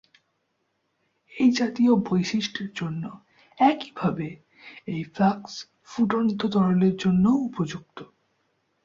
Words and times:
এই 1.35 1.49
জাতীয় 1.51 1.91
বৈশিষ্ট্যের 2.07 2.69
জন্য 2.75 3.03
একইভাবে 3.59 4.27
এই 4.87 5.01
ফ্লাস্ক 5.13 5.45
ফুটন্ত 5.85 6.39
তরলের 6.47 6.95
জন্যও 6.97 7.37
উপযুক্ত। 7.43 7.97